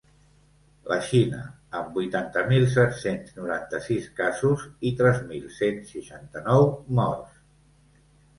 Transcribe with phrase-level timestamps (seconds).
[0.91, 1.41] La Xina,
[1.79, 6.67] amb vuitanta mil set-cents noranta-sis casos i tres mil cent seixanta-nou
[7.03, 7.39] morts.